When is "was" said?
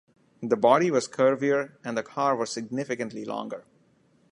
0.89-1.07, 2.35-2.49